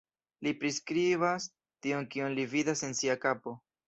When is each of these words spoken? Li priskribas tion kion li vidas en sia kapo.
Li 0.45 0.51
priskribas 0.61 1.45
tion 1.87 2.07
kion 2.15 2.33
li 2.39 2.47
vidas 2.55 2.81
en 2.89 2.97
sia 3.01 3.17
kapo. 3.27 3.55